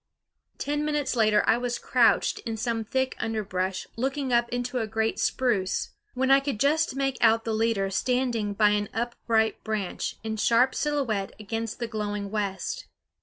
[0.57, 5.19] Ten minutes later I was crouched in some thick underbrush looking up into a great
[5.19, 10.37] spruce, when I could just make out the leader standing by an upright branch in
[10.37, 12.87] sharp silhouette against the glowing west.